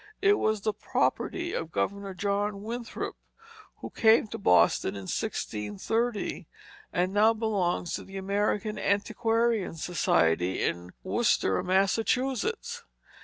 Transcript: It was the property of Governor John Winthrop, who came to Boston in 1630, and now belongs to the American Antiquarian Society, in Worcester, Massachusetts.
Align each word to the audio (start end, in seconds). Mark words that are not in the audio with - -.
It 0.23 0.39
was 0.39 0.61
the 0.61 0.73
property 0.73 1.53
of 1.53 1.71
Governor 1.71 2.15
John 2.15 2.63
Winthrop, 2.63 3.15
who 3.81 3.91
came 3.91 4.25
to 4.29 4.39
Boston 4.39 4.95
in 4.95 5.03
1630, 5.03 6.47
and 6.91 7.13
now 7.13 7.35
belongs 7.35 7.93
to 7.93 8.03
the 8.03 8.17
American 8.17 8.79
Antiquarian 8.79 9.75
Society, 9.75 10.63
in 10.63 10.89
Worcester, 11.03 11.61
Massachusetts. 11.61 12.81